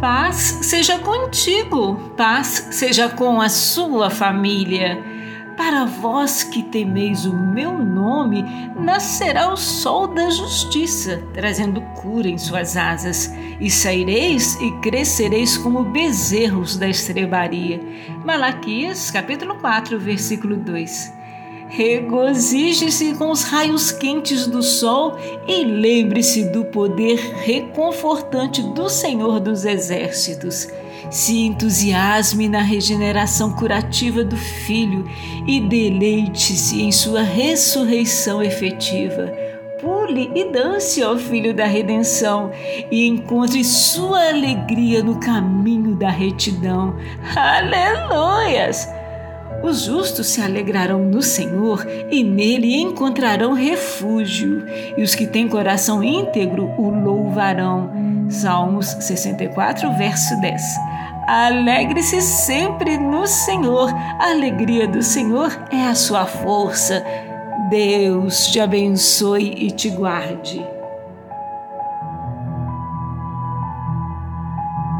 [0.00, 4.96] Paz seja contigo, paz seja com a sua família.
[5.56, 8.44] Para vós que temeis o meu nome,
[8.78, 15.82] nascerá o sol da justiça, trazendo cura em suas asas, e saireis e crescereis como
[15.82, 17.80] bezerros da estrebaria.
[18.24, 21.17] Malaquias, capítulo 4, versículo 2.
[21.68, 25.16] Regozije-se com os raios quentes do sol
[25.46, 30.68] e lembre-se do poder reconfortante do Senhor dos Exércitos.
[31.10, 35.08] Se entusiasme na regeneração curativa do Filho
[35.46, 39.32] e deleite-se em sua ressurreição efetiva.
[39.80, 42.50] Pule e dance ao Filho da Redenção
[42.90, 46.96] e encontre sua alegria no caminho da retidão.
[47.36, 48.97] Aleluias!
[49.62, 54.64] Os justos se alegrarão no Senhor e nele encontrarão refúgio,
[54.96, 57.90] e os que têm coração íntegro o louvarão.
[58.28, 60.62] Salmos 64, verso 10.
[61.26, 67.04] Alegre-se sempre no Senhor, a alegria do Senhor é a sua força.
[67.68, 70.77] Deus te abençoe e te guarde.